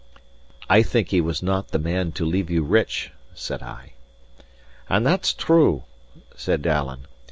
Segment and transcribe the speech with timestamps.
[0.67, 3.93] "I think he was not the man to leave you rich," said I.
[4.89, 5.83] "And that's true,"
[6.35, 7.05] said Alan.